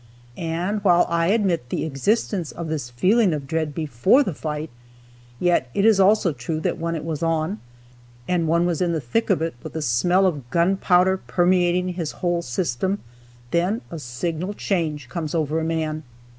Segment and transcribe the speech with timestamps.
[0.35, 4.71] And while I admit the existence of this feeling of dread before the fight,
[5.39, 7.59] yet it is also true that when it was on,
[8.27, 11.89] and one was in the thick of it, with the smell of gun powder permeating
[11.89, 12.97] his whole system,
[13.51, 16.01] then a signal change comes over a man.